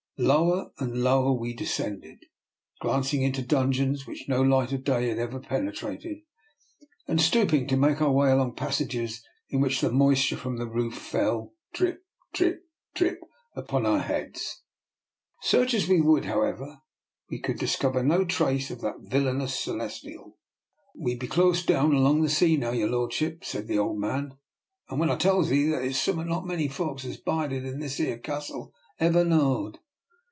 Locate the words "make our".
7.75-8.11